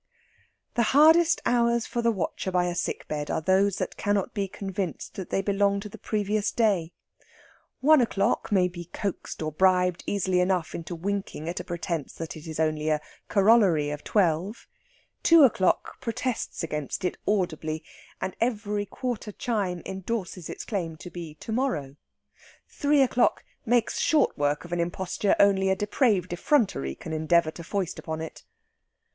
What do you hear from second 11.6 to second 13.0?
pretence that it is only a